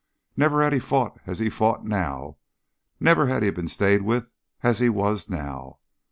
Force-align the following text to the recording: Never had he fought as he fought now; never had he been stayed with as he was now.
Never 0.35 0.63
had 0.63 0.73
he 0.73 0.79
fought 0.79 1.19
as 1.27 1.37
he 1.37 1.51
fought 1.51 1.85
now; 1.85 2.37
never 2.99 3.27
had 3.27 3.43
he 3.43 3.51
been 3.51 3.67
stayed 3.67 4.01
with 4.01 4.31
as 4.63 4.79
he 4.79 4.89
was 4.89 5.29
now. 5.29 5.77